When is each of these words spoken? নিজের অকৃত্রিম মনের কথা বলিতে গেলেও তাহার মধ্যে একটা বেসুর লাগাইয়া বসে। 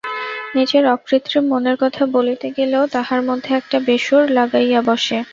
নিজের 0.55 0.83
অকৃত্রিম 0.87 1.45
মনের 1.47 1.77
কথা 1.79 2.03
বলিতে 2.07 2.47
গেলেও 2.57 2.83
তাহার 2.87 3.21
মধ্যে 3.21 3.51
একটা 3.55 3.77
বেসুর 3.79 4.23
লাগাইয়া 4.29 4.81
বসে। 4.81 5.17